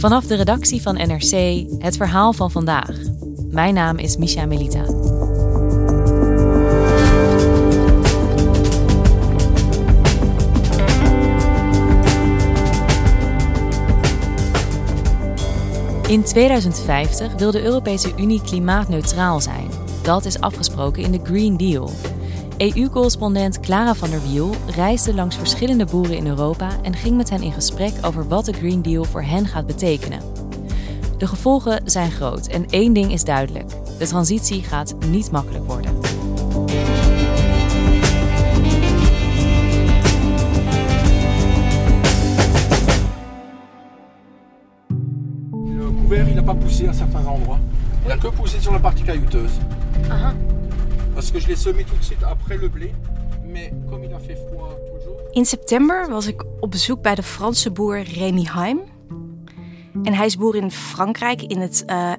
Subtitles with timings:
[0.00, 2.96] Vanaf de redactie van NRC het verhaal van vandaag.
[3.50, 4.84] Mijn naam is Misha Melita.
[16.06, 19.68] In 2050 wil de Europese Unie klimaatneutraal zijn.
[20.02, 21.90] Dat is afgesproken in de Green Deal.
[22.60, 27.42] EU-correspondent Clara van der Wiel reisde langs verschillende boeren in Europa en ging met hen
[27.42, 30.20] in gesprek over wat de Green Deal voor hen gaat betekenen.
[31.18, 35.98] De gevolgen zijn groot en één ding is duidelijk: de transitie gaat niet makkelijk worden.
[45.50, 47.60] Le couvert, il n'a pas poussé à certains endroits.
[48.02, 49.58] Il n'a que poussé sur la partie caillouteuse.
[51.14, 52.92] Parce que je l'ai semé tout suite après le blé.
[53.44, 55.16] Mais comme il a fait froid toujours.
[55.32, 58.80] In september was ik op bezoek bij de Franse boer Remy Heim.
[60.02, 62.12] En hij is boer in Frankrijk, in het uh.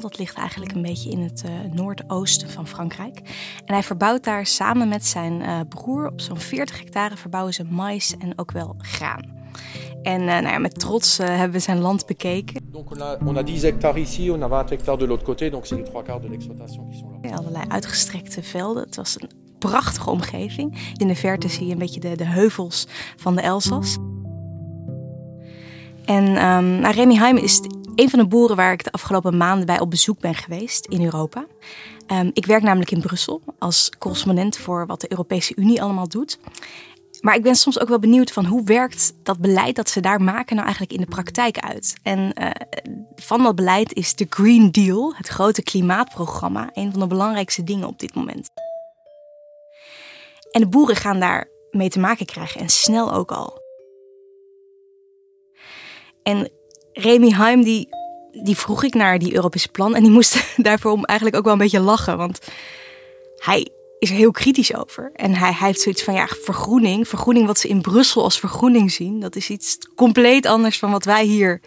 [0.00, 3.18] Dat ligt eigenlijk een beetje in het uh, noordoosten van Frankrijk.
[3.64, 7.64] En hij verbouwt daar samen met zijn uh, broer op zo'n 40 hectare verbouwen ze
[7.64, 9.35] mais en ook wel graan.
[10.02, 12.60] En nou ja, met trots hebben we zijn land bekeken.
[12.72, 15.50] Donc on a, on a 10 hectares ici, on a 20 hectares de l'autre côté.
[15.50, 17.36] Donc c'est les trois quarts de l'exploitation qui sont là.
[17.36, 18.82] Allerlei uitgestrekte velden.
[18.82, 20.92] Het was een prachtige omgeving.
[20.96, 23.96] In de verte zie je een beetje de, de heuvels van de Elzas.
[26.04, 27.60] En um, nou, Remy Heim is
[27.94, 31.04] een van de boeren waar ik de afgelopen maanden bij op bezoek ben geweest in
[31.04, 31.46] Europa.
[32.12, 36.38] Um, ik werk namelijk in Brussel als correspondent voor wat de Europese Unie allemaal doet.
[37.20, 40.22] Maar ik ben soms ook wel benieuwd van hoe werkt dat beleid dat ze daar
[40.22, 41.94] maken nou eigenlijk in de praktijk uit.
[42.02, 42.50] En uh,
[43.14, 47.88] van dat beleid is de Green Deal, het grote klimaatprogramma, een van de belangrijkste dingen
[47.88, 48.50] op dit moment.
[50.50, 53.64] En de boeren gaan daar mee te maken krijgen en snel ook al.
[56.22, 56.50] En
[56.92, 57.88] Remy Heim, die,
[58.42, 59.94] die vroeg ik naar die Europese plan.
[59.94, 62.16] En die moest daarvoor eigenlijk ook wel een beetje lachen.
[62.16, 62.38] Want
[63.36, 65.10] hij is er heel kritisch over.
[65.12, 67.08] En hij, hij heeft zoiets van, ja, vergroening.
[67.08, 69.20] Vergroening wat ze in Brussel als vergroening zien.
[69.20, 71.60] Dat is iets compleet anders van wat wij hier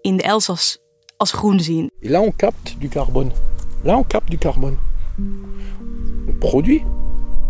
[0.00, 0.78] in de Elzas
[1.16, 1.90] als groen zien.
[2.00, 3.30] Là, on capte du carbone.
[3.82, 4.76] Là, on capte du carbone.
[6.26, 6.82] On produit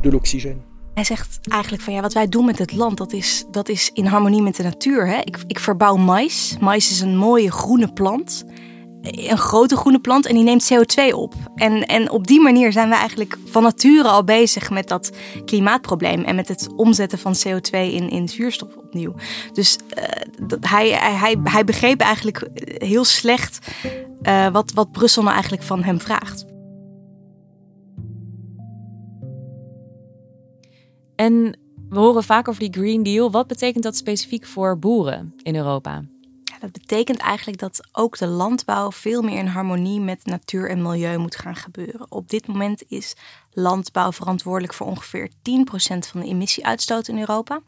[0.00, 0.68] de l'oxygène.
[0.94, 3.90] Hij zegt eigenlijk van ja, wat wij doen met het land, dat is, dat is
[3.92, 5.06] in harmonie met de natuur.
[5.06, 5.18] Hè?
[5.18, 6.56] Ik, ik verbouw mais.
[6.60, 8.44] Mais is een mooie groene plant.
[9.02, 11.34] Een grote groene plant en die neemt CO2 op.
[11.54, 15.10] En, en op die manier zijn we eigenlijk van nature al bezig met dat
[15.44, 16.24] klimaatprobleem.
[16.24, 19.14] En met het omzetten van CO2 in, in zuurstof opnieuw.
[19.52, 20.04] Dus uh,
[20.46, 23.58] dat, hij, hij, hij begreep eigenlijk heel slecht
[24.22, 26.44] uh, wat, wat Brussel nou eigenlijk van hem vraagt.
[31.14, 33.30] En we horen vaak over die Green Deal.
[33.30, 36.02] Wat betekent dat specifiek voor boeren in Europa?
[36.60, 41.18] Dat betekent eigenlijk dat ook de landbouw veel meer in harmonie met natuur en milieu
[41.18, 42.06] moet gaan gebeuren.
[42.08, 43.14] Op dit moment is
[43.52, 45.32] landbouw verantwoordelijk voor ongeveer 10%
[45.82, 47.60] van de emissieuitstoot in Europa.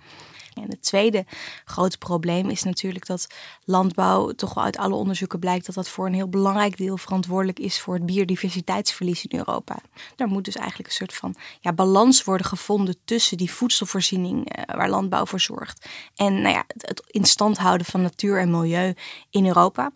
[0.54, 1.24] En het tweede
[1.64, 3.26] grote probleem is natuurlijk dat
[3.64, 7.58] landbouw, toch wel uit alle onderzoeken blijkt dat dat voor een heel belangrijk deel verantwoordelijk
[7.58, 9.78] is voor het biodiversiteitsverlies in Europa.
[10.16, 14.76] Daar moet dus eigenlijk een soort van ja, balans worden gevonden tussen die voedselvoorziening eh,
[14.76, 18.50] waar landbouw voor zorgt en nou ja, het, het in stand houden van natuur en
[18.50, 18.94] milieu
[19.30, 19.92] in Europa.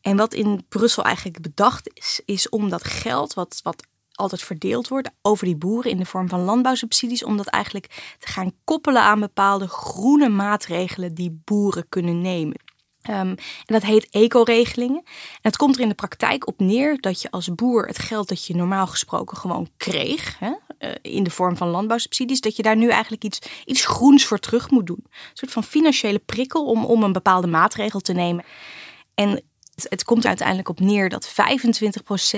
[0.00, 3.86] En wat in Brussel eigenlijk bedacht is, is om dat geld wat, wat
[4.20, 8.26] altijd verdeeld wordt over die boeren in de vorm van landbouwsubsidies, om dat eigenlijk te
[8.26, 12.56] gaan koppelen aan bepaalde groene maatregelen die boeren kunnen nemen.
[13.10, 15.02] Um, en dat heet eco-regelingen.
[15.04, 18.28] En het komt er in de praktijk op neer dat je als boer het geld
[18.28, 22.62] dat je normaal gesproken gewoon kreeg, hè, uh, in de vorm van landbouwsubsidies, dat je
[22.62, 25.04] daar nu eigenlijk iets, iets groens voor terug moet doen.
[25.04, 28.44] Een soort van financiële prikkel om, om een bepaalde maatregel te nemen.
[29.14, 29.42] En
[29.88, 31.32] Het komt uiteindelijk op neer dat 25%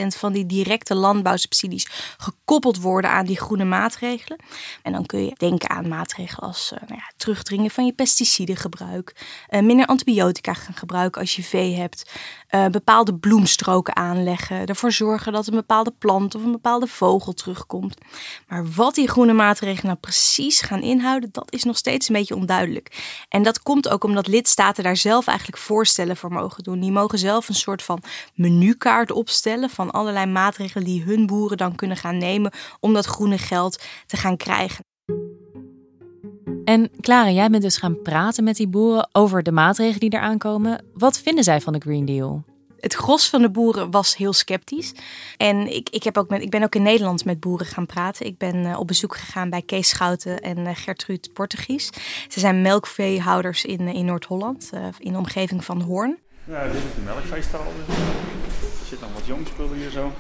[0.06, 1.86] van die directe landbouwsubsidies
[2.16, 4.38] gekoppeld worden aan die groene maatregelen.
[4.82, 9.14] En dan kun je denken aan maatregelen als uh, nou ja, terugdringen van je pesticidengebruik,
[9.50, 12.10] uh, minder antibiotica gaan gebruiken als je vee hebt,
[12.50, 17.98] uh, bepaalde bloemstroken aanleggen, ervoor zorgen dat een bepaalde plant of een bepaalde vogel terugkomt.
[18.48, 22.36] Maar wat die groene maatregelen nou precies gaan inhouden, dat is nog steeds een beetje
[22.36, 23.24] onduidelijk.
[23.28, 26.80] En dat komt ook omdat lidstaten daar zelf eigenlijk voorstellen voor mogen doen.
[26.80, 28.02] Die mogen zelf een soort van
[28.34, 33.38] menukaart opstellen van allerlei maatregelen die hun boeren dan kunnen gaan nemen om dat groene
[33.38, 34.84] geld te gaan krijgen.
[36.64, 40.38] En Clara, jij bent dus gaan praten met die boeren over de maatregelen die eraan
[40.38, 40.84] komen.
[40.94, 42.44] Wat vinden zij van de Green Deal?
[42.82, 44.92] Het gros van de boeren was heel sceptisch.
[45.36, 48.26] En ik, ik, heb ook met, ik ben ook in Nederland met boeren gaan praten.
[48.26, 51.90] Ik ben uh, op bezoek gegaan bij Kees Schouten en uh, Gertrude Portugies.
[52.28, 56.18] Ze zijn melkveehouders in, uh, in Noord-Holland, in de omgeving van Hoorn.
[56.44, 57.60] Ja, dit is de melkveestal.
[57.60, 60.12] Er zit nog wat jongspullen hier zo.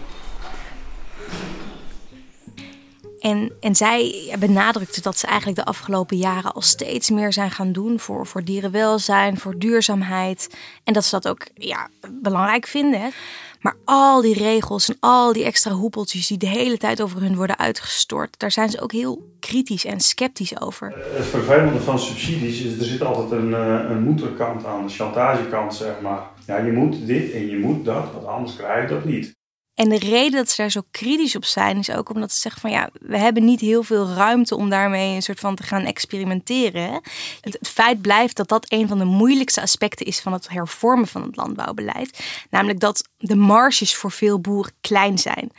[3.20, 7.72] En, en zij benadrukte dat ze eigenlijk de afgelopen jaren al steeds meer zijn gaan
[7.72, 10.56] doen voor, voor dierenwelzijn, voor duurzaamheid.
[10.84, 13.12] En dat ze dat ook ja, belangrijk vinden.
[13.62, 17.36] Maar al die regels en al die extra hoepeltjes die de hele tijd over hun
[17.36, 20.94] worden uitgestort, daar zijn ze ook heel kritisch en sceptisch over.
[20.96, 25.74] Het vervelende van subsidies is, er zit altijd een, eh, een moederkant aan, een chantagekant
[25.74, 26.22] zeg maar.
[26.46, 29.40] Ja, je moet dit en je moet dat, want anders krijg je dat niet.
[29.74, 32.60] En de reden dat ze daar zo kritisch op zijn, is ook omdat ze zeggen
[32.60, 35.84] van ja, we hebben niet heel veel ruimte om daarmee een soort van te gaan
[35.84, 37.00] experimenteren.
[37.40, 41.22] Het, feit blijft dat dat een van de moeilijkste aspecten is van het hervormen van
[41.22, 42.24] het landbouwbeleid.
[42.50, 45.52] Namelijk dat de marges voor veel boeren klein zijn.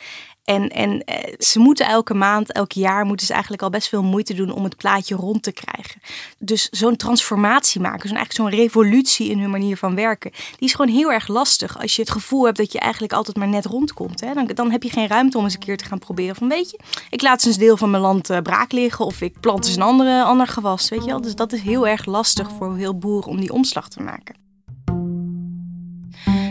[0.43, 4.03] En, en eh, ze moeten elke maand, elk jaar, moeten ze eigenlijk al best veel
[4.03, 6.01] moeite doen om het plaatje rond te krijgen.
[6.37, 10.73] Dus zo'n transformatie maken, zo'n eigenlijk zo'n revolutie in hun manier van werken, die is
[10.73, 11.81] gewoon heel erg lastig.
[11.81, 14.19] Als je het gevoel hebt dat je eigenlijk altijd maar net rondkomt.
[14.19, 14.33] Hè?
[14.33, 16.71] Dan, dan heb je geen ruimte om eens een keer te gaan proberen van, weet
[16.71, 16.79] je,
[17.09, 19.75] ik laat eens een deel van mijn land uh, braak liggen of ik plant eens
[19.75, 21.21] een andere, ander gewas, weet je wel.
[21.21, 24.42] Dus dat is heel erg lastig voor heel boeren om die omslag te maken.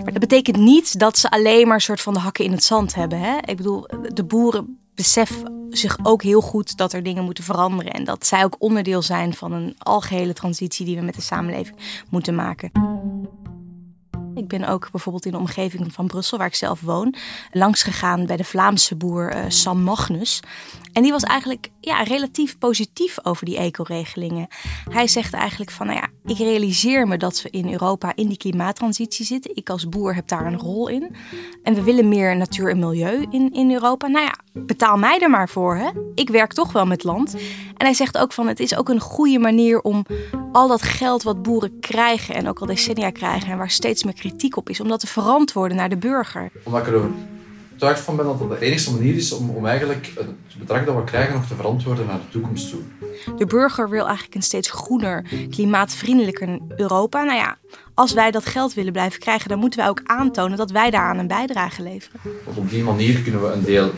[0.02, 2.64] Maar dat betekent niet dat ze alleen maar een soort van de hakken in het
[2.64, 3.20] zand hebben.
[3.20, 3.36] Hè?
[3.36, 7.92] Ik bedoel, de boeren beseffen zich ook heel goed dat er dingen moeten veranderen.
[7.92, 11.76] En dat zij ook onderdeel zijn van een algehele transitie die we met de samenleving
[12.10, 12.70] moeten maken.
[14.34, 17.14] Ik ben ook bijvoorbeeld in de omgeving van Brussel, waar ik zelf woon,
[17.52, 20.40] langs gegaan bij de Vlaamse boer uh, Sam Magnus.
[20.92, 24.46] En die was eigenlijk ja, relatief positief over die ecoregelingen.
[24.90, 28.36] Hij zegt eigenlijk van, nou ja, ik realiseer me dat we in Europa in die
[28.36, 29.56] klimaattransitie zitten.
[29.56, 31.16] Ik als boer heb daar een rol in.
[31.62, 34.06] En we willen meer natuur en milieu in, in Europa.
[34.06, 35.90] Nou ja, betaal mij er maar voor, hè.
[36.14, 37.34] Ik werk toch wel met land.
[37.76, 40.06] En hij zegt ook van, het is ook een goede manier om
[40.52, 44.14] al dat geld wat boeren krijgen en ook al decennia krijgen en waar steeds meer
[44.14, 46.50] kritiek op is, om dat te verantwoorden naar de burger.
[46.64, 47.00] Omdat ik er
[47.82, 50.96] overtuigd van ben dat dat de enige manier is om, om eigenlijk het bedrag dat
[50.96, 52.80] we krijgen nog te verantwoorden naar de toekomst toe.
[53.36, 57.22] De burger wil eigenlijk een steeds groener, klimaatvriendelijker Europa.
[57.22, 57.56] Nou ja,
[57.94, 61.18] als wij dat geld willen blijven krijgen, dan moeten wij ook aantonen dat wij daaraan
[61.18, 62.20] een bijdrage leveren.
[62.44, 63.90] Want op die manier kunnen we een deel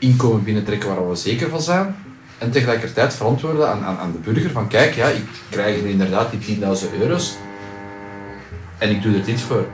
[0.00, 1.96] inkomen binnentrekken waar we zeker van zijn.
[2.38, 6.58] En tegelijkertijd verantwoorden aan, aan, aan de burger van kijk, ja, ik krijg inderdaad die
[6.58, 6.64] 10.000
[7.00, 7.36] euro's
[8.78, 9.68] en ik doe er dit voor.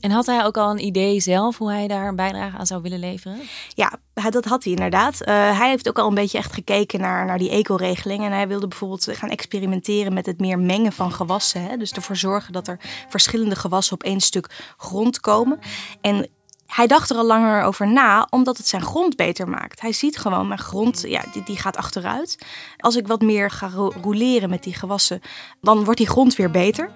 [0.00, 2.82] En had hij ook al een idee zelf hoe hij daar een bijdrage aan zou
[2.82, 3.38] willen leveren?
[3.68, 3.98] Ja,
[4.30, 5.20] dat had hij inderdaad.
[5.20, 8.24] Uh, hij heeft ook al een beetje echt gekeken naar, naar die eco-regeling.
[8.24, 11.62] En hij wilde bijvoorbeeld gaan experimenteren met het meer mengen van gewassen.
[11.62, 11.76] Hè?
[11.76, 15.58] Dus ervoor zorgen dat er verschillende gewassen op één stuk grond komen.
[16.00, 16.28] En
[16.66, 19.80] hij dacht er al langer over na, omdat het zijn grond beter maakt.
[19.80, 22.38] Hij ziet gewoon, mijn grond ja, die, die gaat achteruit.
[22.78, 23.70] Als ik wat meer ga
[24.02, 25.20] roleren met die gewassen,
[25.60, 26.90] dan wordt die grond weer beter.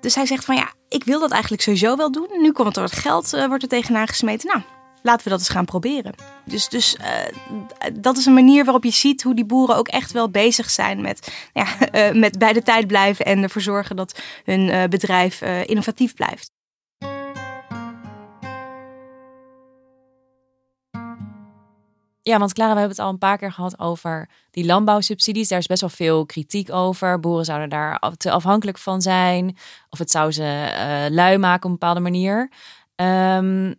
[0.00, 2.28] Dus hij zegt van ja, ik wil dat eigenlijk sowieso wel doen.
[2.40, 4.48] Nu komt er wat geld, uh, wordt er tegenaan gesmeten.
[4.48, 4.62] Nou,
[5.02, 6.14] laten we dat eens gaan proberen.
[6.44, 10.12] Dus, dus uh, dat is een manier waarop je ziet hoe die boeren ook echt
[10.12, 14.20] wel bezig zijn met, ja, uh, met bij de tijd blijven en ervoor zorgen dat
[14.44, 16.50] hun bedrijf innovatief blijft.
[22.22, 25.48] Ja, want Clara, we hebben het al een paar keer gehad over die landbouwsubsidies.
[25.48, 27.20] Daar is best wel veel kritiek over.
[27.20, 29.56] Boeren zouden daar te afhankelijk van zijn.
[29.90, 32.50] Of het zou ze uh, lui maken op een bepaalde manier.
[32.96, 33.74] Um,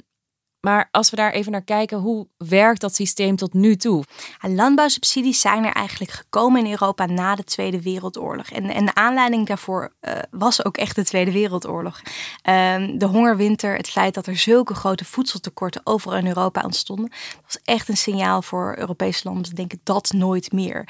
[0.66, 4.04] maar als we daar even naar kijken, hoe werkt dat systeem tot nu toe?
[4.42, 8.50] Landbouwsubsidies zijn er eigenlijk gekomen in Europa na de Tweede Wereldoorlog.
[8.50, 12.02] En, en de aanleiding daarvoor uh, was ook echt de Tweede Wereldoorlog.
[12.50, 17.12] Um, de hongerwinter, het feit dat er zulke grote voedseltekorten overal in Europa ontstonden,
[17.46, 19.56] was echt een signaal voor Europese landen.
[19.56, 20.88] Denken dat nooit meer.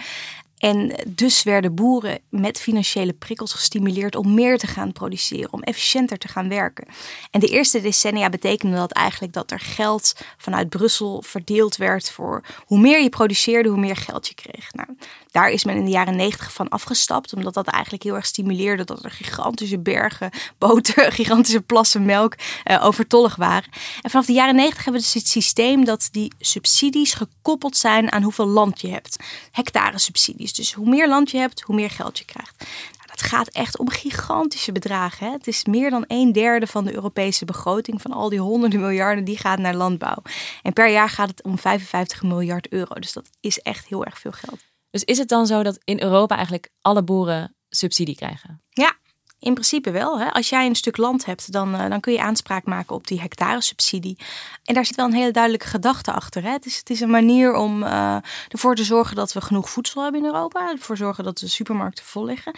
[0.63, 6.17] En dus werden boeren met financiële prikkels gestimuleerd om meer te gaan produceren, om efficiënter
[6.17, 6.88] te gaan werken.
[7.32, 12.43] En de eerste decennia betekende dat eigenlijk dat er geld vanuit Brussel verdeeld werd voor
[12.65, 14.74] hoe meer je produceerde, hoe meer geld je kreeg.
[14.74, 14.88] Nou,
[15.34, 18.84] daar is men in de jaren negentig van afgestapt, omdat dat eigenlijk heel erg stimuleerde
[18.84, 22.36] dat er gigantische bergen boter, gigantische plassen melk
[22.66, 23.70] uh, overtollig waren.
[24.02, 28.12] En vanaf de jaren negentig hebben we dus het systeem dat die subsidies gekoppeld zijn
[28.12, 29.16] aan hoeveel land je hebt.
[29.52, 30.54] Hectare subsidies.
[30.54, 32.56] Dus hoe meer land je hebt, hoe meer geld je krijgt.
[32.98, 35.28] Nou, dat gaat echt om gigantische bedragen.
[35.28, 35.32] Hè?
[35.32, 39.24] Het is meer dan een derde van de Europese begroting van al die honderden miljarden
[39.24, 40.22] die gaat naar landbouw.
[40.62, 42.96] En per jaar gaat het om 55 miljard euro.
[42.96, 44.73] Dus dat is echt heel erg veel geld.
[44.93, 48.62] Dus is het dan zo dat in Europa eigenlijk alle boeren subsidie krijgen?
[48.69, 48.95] Ja,
[49.39, 50.19] in principe wel.
[50.19, 50.31] Hè.
[50.31, 53.21] Als jij een stuk land hebt, dan, uh, dan kun je aanspraak maken op die
[53.21, 54.17] hectare subsidie.
[54.63, 56.43] En daar zit wel een hele duidelijke gedachte achter.
[56.43, 56.50] Hè.
[56.50, 60.03] Het, is, het is een manier om uh, ervoor te zorgen dat we genoeg voedsel
[60.03, 60.69] hebben in Europa.
[60.69, 62.55] Ervoor zorgen dat de supermarkten vol liggen.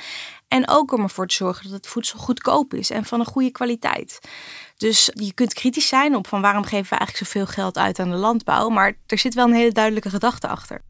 [0.47, 3.51] En ook om ervoor te zorgen dat het voedsel goedkoop is en van een goede
[3.51, 4.19] kwaliteit.
[4.77, 8.09] Dus je kunt kritisch zijn op van waarom geven we eigenlijk zoveel geld uit aan
[8.09, 8.69] de landbouw.
[8.69, 10.81] Maar er zit wel een hele duidelijke gedachte achter.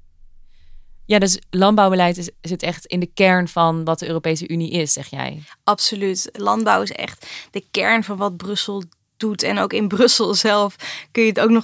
[1.06, 5.08] Ja, dus landbouwbeleid zit echt in de kern van wat de Europese Unie is, zeg
[5.08, 5.44] jij?
[5.64, 6.30] Absoluut.
[6.32, 8.84] Landbouw is echt de kern van wat Brussel
[9.18, 9.44] doet.
[9.44, 10.76] En ook in Brussel zelf
[11.12, 11.64] kun je het ook nog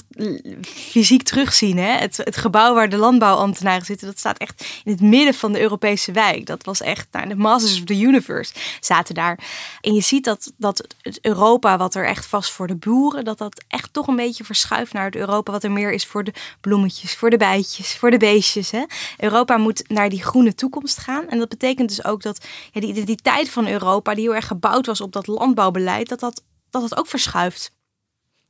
[0.63, 1.77] fysiek terugzien.
[1.77, 1.97] Hè?
[1.97, 6.11] Het, gebouw waar de landbouwambtenaren zitten, dat staat echt in het midden van de Europese
[6.11, 6.45] wijk.
[6.45, 9.39] Dat was echt, nou, de Masters of the Universe zaten daar.
[9.81, 13.37] En je ziet dat, dat het Europa, wat er echt vast voor de boeren, dat
[13.37, 16.33] dat echt toch een beetje verschuift naar het Europa wat er meer is voor de
[16.61, 18.71] bloemetjes, voor de bijtjes, voor de beestjes.
[18.71, 18.83] Hè?
[19.17, 21.29] Europa moet naar die groene toekomst gaan.
[21.29, 24.85] En dat betekent dus ook dat ja, die identiteit van Europa, die heel erg gebouwd
[24.85, 26.41] was op dat landbouwbeleid, dat dat
[26.71, 27.71] dat het ook verschuift.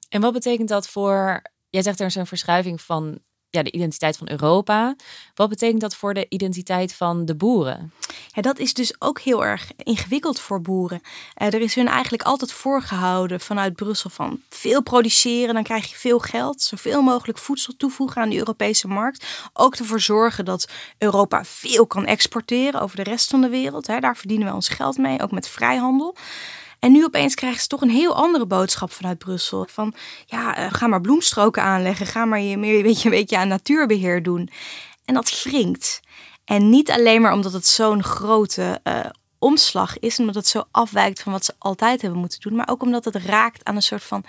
[0.09, 4.17] En wat betekent dat voor, jij zegt er is een verschuiving van ja, de identiteit
[4.17, 4.95] van Europa.
[5.35, 7.93] Wat betekent dat voor de identiteit van de boeren?
[8.33, 11.01] Ja, dat is dus ook heel erg ingewikkeld voor boeren.
[11.41, 15.95] Uh, er is hun eigenlijk altijd voorgehouden vanuit Brussel van veel produceren, dan krijg je
[15.95, 19.49] veel geld, zoveel mogelijk voedsel toevoegen aan de Europese markt.
[19.53, 23.87] Ook ervoor zorgen dat Europa veel kan exporteren over de rest van de wereld.
[23.87, 23.99] Hè.
[23.99, 26.15] Daar verdienen we ons geld mee, ook met vrijhandel.
[26.81, 29.67] En nu opeens krijgen ze toch een heel andere boodschap vanuit Brussel.
[29.69, 29.93] Van
[30.25, 32.05] ja, uh, ga maar bloemstroken aanleggen.
[32.05, 34.49] Ga maar je meer een beetje, een beetje aan natuurbeheer doen.
[35.05, 35.99] En dat wringt.
[36.45, 38.99] En niet alleen maar omdat het zo'n grote uh,
[39.39, 42.81] omslag is, omdat het zo afwijkt van wat ze altijd hebben moeten doen, maar ook
[42.81, 44.23] omdat het raakt aan een soort van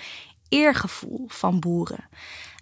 [0.49, 2.09] eergevoel van boeren.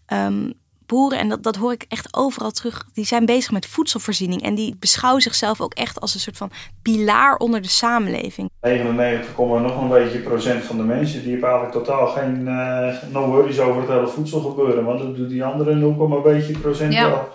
[0.07, 0.60] Um,
[0.91, 4.43] boeren, en dat, dat hoor ik echt overal terug, die zijn bezig met voedselvoorziening.
[4.43, 6.51] En die beschouwen zichzelf ook echt als een soort van
[6.83, 8.51] pilaar onder de samenleving.
[8.61, 13.27] 99, nog een beetje procent van de mensen die hebben eigenlijk totaal geen uh, no
[13.27, 14.85] worries over het hele voedsel gebeuren.
[14.85, 17.11] Want dat doet die andere 0, een beetje procent ja.
[17.11, 17.29] wel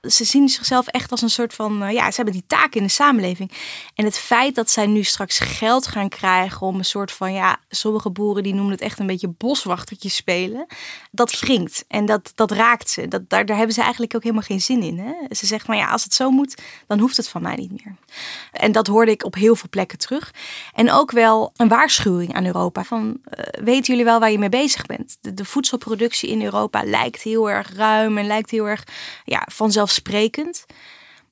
[0.00, 2.82] ze zien zichzelf echt als een soort van, uh, ja, ze hebben die taak in
[2.82, 3.52] de samenleving.
[3.94, 7.58] En het feit dat zij nu straks geld gaan krijgen om een soort van, ja,
[7.68, 10.66] sommige boeren die noemen het echt een beetje boswachtertje spelen,
[11.10, 13.08] dat wringt en dat, dat raakt ze.
[13.08, 14.98] Dat, daar, daar hebben ze eigenlijk ook helemaal geen zin in.
[14.98, 15.12] Hè?
[15.34, 17.96] Ze zegt van, ja, als het zo moet, dan hoeft het van mij niet meer.
[18.52, 20.34] En dat hoorde ik op heel veel plekken terug.
[20.74, 24.48] En ook wel een waarschuwing aan Europa van, uh, weten jullie wel waar je mee
[24.48, 25.16] bezig bent?
[25.20, 28.84] De, de voedselproductie in Europa lijkt heel erg ruim en lijkt heel erg,
[29.24, 30.66] ja, vanzelf vanzelfsprekend.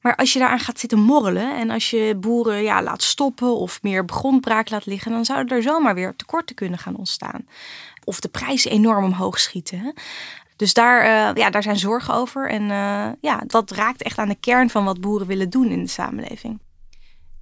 [0.01, 3.83] Maar als je daaraan gaat zitten morrelen en als je boeren ja, laat stoppen of
[3.83, 7.47] meer grondbraak laat liggen, dan zouden er zomaar weer tekorten kunnen gaan ontstaan.
[8.05, 9.95] Of de prijzen enorm omhoog schieten.
[10.57, 12.51] Dus daar, uh, ja, daar zijn zorgen over.
[12.51, 15.83] En uh, ja, dat raakt echt aan de kern van wat boeren willen doen in
[15.83, 16.61] de samenleving.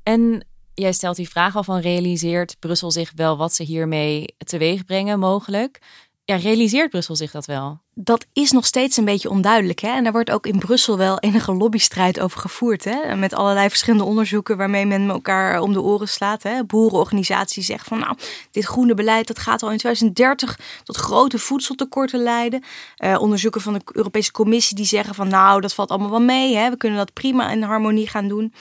[0.02, 4.84] En jij stelt die vraag al van realiseert Brussel zich wel wat ze hiermee teweeg
[4.84, 5.78] brengen mogelijk?
[6.24, 7.80] Ja, realiseert Brussel zich dat wel?
[7.94, 9.80] Dat is nog steeds een beetje onduidelijk.
[9.80, 9.88] Hè?
[9.88, 12.84] En daar wordt ook in Brussel wel enige lobbystrijd over gevoerd.
[12.84, 13.16] Hè?
[13.16, 16.42] Met allerlei verschillende onderzoeken waarmee men elkaar om de oren slaat.
[16.42, 16.64] Hè?
[16.64, 18.16] Boerenorganisaties zeggen van nou,
[18.50, 22.64] dit groene beleid dat gaat al in 2030 tot grote voedseltekorten leiden.
[22.98, 26.56] Uh, onderzoeken van de Europese Commissie die zeggen van nou, dat valt allemaal wel mee.
[26.56, 26.70] Hè?
[26.70, 28.54] We kunnen dat prima in harmonie gaan doen.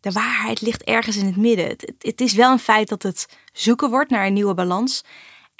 [0.00, 1.76] De waarheid ligt ergens in het midden.
[1.98, 5.04] Het is wel een feit dat het zoeken wordt naar een nieuwe balans.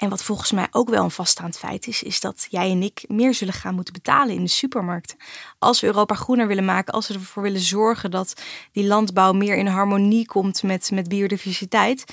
[0.01, 3.03] En wat volgens mij ook wel een vaststaand feit is, is dat jij en ik
[3.07, 5.17] meer zullen gaan moeten betalen in de supermarkten.
[5.59, 8.41] Als we Europa groener willen maken, als we ervoor willen zorgen dat
[8.71, 12.03] die landbouw meer in harmonie komt met, met biodiversiteit,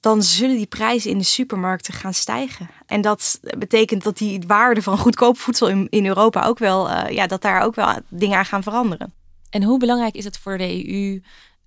[0.00, 2.68] dan zullen die prijzen in de supermarkten gaan stijgen.
[2.86, 7.08] En dat betekent dat die waarde van goedkoop voedsel in, in Europa ook wel, uh,
[7.08, 9.14] ja, dat daar ook wel dingen aan gaan veranderen.
[9.50, 11.20] En hoe belangrijk is het voor de EU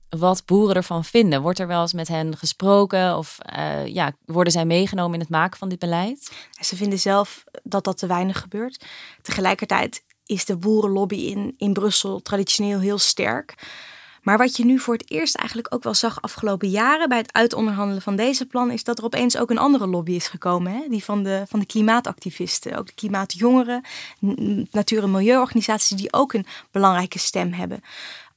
[0.09, 1.41] wat boeren ervan vinden.
[1.41, 5.29] Wordt er wel eens met hen gesproken of uh, ja, worden zij meegenomen in het
[5.29, 6.31] maken van dit beleid?
[6.59, 8.85] Ze vinden zelf dat dat te weinig gebeurt.
[9.21, 13.55] Tegelijkertijd is de boerenlobby in, in Brussel traditioneel heel sterk.
[14.21, 17.33] Maar wat je nu voor het eerst eigenlijk ook wel zag afgelopen jaren bij het
[17.33, 20.71] uitonderhandelen van deze plan, is dat er opeens ook een andere lobby is gekomen.
[20.71, 20.87] Hè?
[20.89, 23.83] Die van de, van de klimaatactivisten, ook de klimaatjongeren,
[24.71, 27.81] natuur- en milieuorganisaties, die ook een belangrijke stem hebben.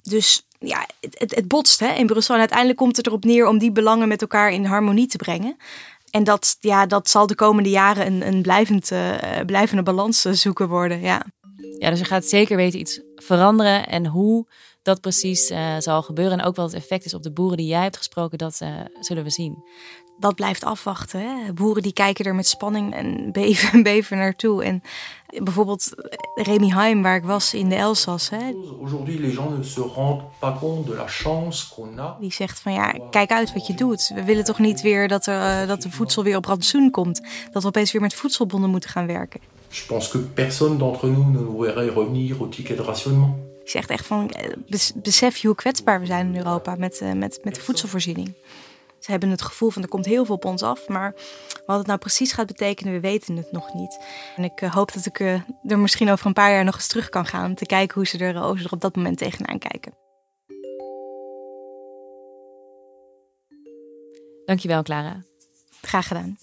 [0.02, 2.34] Dus ja, het, het, botst hè, in Brussel.
[2.34, 5.56] En uiteindelijk komt het erop neer om die belangen met elkaar in harmonie te brengen.
[6.10, 9.14] En dat, ja, dat zal de komende jaren een, een blijvend, uh,
[9.46, 11.00] blijvende balans eh, zoeken worden.
[11.00, 11.24] Ja.
[11.78, 13.86] ja, dus er gaat zeker weten iets veranderen.
[13.86, 14.46] En hoe
[14.82, 16.38] dat precies uh, zal gebeuren.
[16.38, 18.60] En ook wat het effect is op de boeren die jij hebt gesproken, dat
[19.00, 19.64] zullen we zien.
[20.22, 21.20] Dat blijft afwachten.
[21.20, 21.52] Hè?
[21.52, 24.64] Boeren die kijken er met spanning en beven, beven naartoe.
[24.64, 24.82] En
[25.26, 25.90] bijvoorbeeld
[26.34, 28.30] Remy Heim, waar ik was in de Elzas.
[28.30, 28.52] Hè?
[32.20, 34.12] Die zegt van ja, kijk uit wat je doet.
[34.14, 37.20] We willen toch niet weer dat, er, dat de voedsel weer op rantsoen komt.
[37.52, 39.40] Dat we opeens weer met voedselbonden moeten gaan werken.
[39.68, 43.34] Je pense que personne d'entre nous ne verrait revenir au ticket de rationnement.
[43.64, 44.30] Ik zeg echt van,
[44.94, 48.32] besef je hoe kwetsbaar we zijn in Europa met, met, met de voedselvoorziening.
[49.02, 51.14] Ze hebben het gevoel van er komt heel veel op ons af, maar
[51.66, 54.04] wat het nou precies gaat betekenen, we weten het nog niet.
[54.36, 56.86] En ik uh, hoop dat ik uh, er misschien over een paar jaar nog eens
[56.86, 59.18] terug kan gaan om te kijken hoe ze er, hoe ze er op dat moment
[59.18, 59.94] tegenaan kijken.
[64.44, 65.22] Dankjewel, Clara.
[65.80, 66.36] Graag gedaan.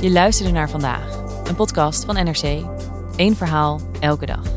[0.00, 1.16] Je luisterde naar vandaag,
[1.48, 2.66] een podcast van NRC.
[3.16, 4.53] Eén verhaal, elke dag.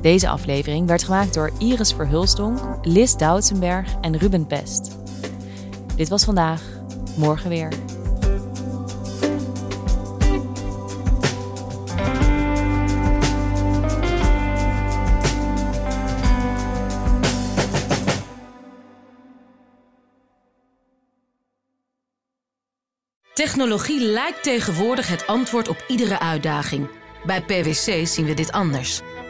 [0.00, 4.98] Deze aflevering werd gemaakt door Iris Verhulstonk, Liz Doutsenberg en Ruben Pest.
[5.96, 6.62] Dit was vandaag,
[7.16, 7.72] morgen weer.
[23.34, 26.88] Technologie lijkt tegenwoordig het antwoord op iedere uitdaging.
[27.24, 29.00] Bij PwC zien we dit anders.